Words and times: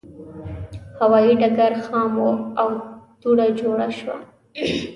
هوایي 0.99 1.33
ډګر 1.41 1.73
خام 1.85 2.13
و 2.25 2.29
او 2.61 2.69
دوړه 3.21 3.47
جوړه 3.59 3.87
شوه. 3.97 4.15